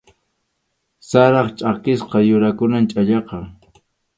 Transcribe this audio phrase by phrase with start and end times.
[1.09, 3.37] Sarap chʼakisqa yurakunam chhallaqa.